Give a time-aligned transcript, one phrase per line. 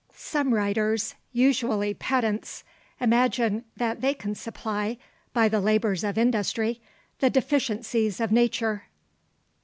[0.15, 2.63] Some writers, usually pedants,
[2.99, 4.97] imagine that they can supply,
[5.31, 6.81] by the labours of industry,
[7.19, 8.85] the deficiencies of nature.